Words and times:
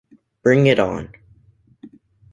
Bring 0.41 0.65
It 0.65 0.79
On! 0.79 1.11